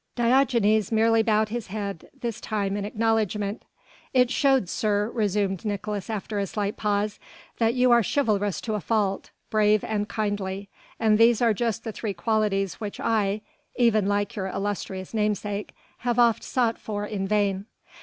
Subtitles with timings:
[0.15, 3.61] Diogenes merely bowed his head this time in acknowledgment.
[4.15, 7.19] "It showed, sir," resumed Nicolaes after a slight pause,
[7.59, 10.69] "that you are chivalrous to a fault, brave and kindly:
[10.99, 13.41] and these are just the three qualities which I
[13.77, 17.67] even like your illustrious namesake have oft sought for in vain."